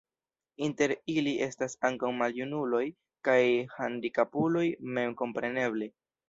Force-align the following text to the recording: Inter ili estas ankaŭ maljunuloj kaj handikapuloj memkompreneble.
Inter 0.67 0.93
ili 1.15 1.33
estas 1.47 1.75
ankaŭ 1.89 2.09
maljunuloj 2.21 2.81
kaj 3.29 3.37
handikapuloj 3.75 4.65
memkompreneble. 4.97 5.93